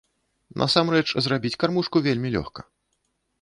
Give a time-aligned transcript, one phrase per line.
[0.61, 2.67] Насамрэч, зрабіць кармушку вельмі лёгка.